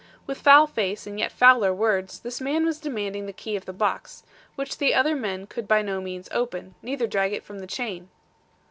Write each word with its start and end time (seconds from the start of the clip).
With 0.25 0.41
foul 0.41 0.65
face 0.65 1.05
and 1.05 1.19
yet 1.19 1.31
fouler 1.31 1.71
words, 1.71 2.21
this 2.21 2.41
man 2.41 2.65
was 2.65 2.79
demanding 2.79 3.27
the 3.27 3.31
key 3.31 3.55
of 3.55 3.65
the 3.65 3.71
box, 3.71 4.23
which 4.55 4.79
the 4.79 4.95
other 4.95 5.15
men 5.15 5.45
could 5.45 5.67
by 5.67 5.83
no 5.83 6.01
means 6.01 6.27
open, 6.31 6.73
neither 6.81 7.05
drag 7.05 7.33
it 7.33 7.43
from 7.43 7.59
the 7.59 7.67
chain. 7.67 8.09